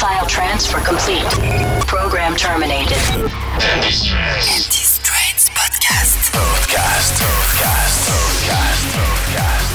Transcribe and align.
File 0.00 0.24
transfer 0.24 0.80
complete. 0.80 1.22
Program 1.86 2.34
terminated. 2.34 2.96
Anti-Strains 3.60 5.50
Podcast. 5.50 6.32
Podcast. 6.32 7.20
Podcast. 7.20 8.08
Podcast. 8.08 8.96
Podcast. 8.96 9.69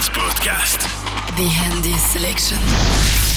Strands 0.00 0.18
Podcast. 0.18 0.80
The 1.36 1.44
Handy 1.44 1.92
Selection. 1.98 3.29